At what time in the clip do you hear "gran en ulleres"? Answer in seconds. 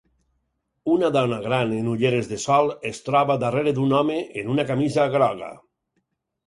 1.43-2.31